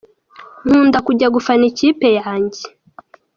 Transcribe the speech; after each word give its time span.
Nkunda 0.65 0.97
kujya 1.07 1.27
gufana 1.35 1.63
ikipe 1.71 2.07
yanjye. 2.19 2.61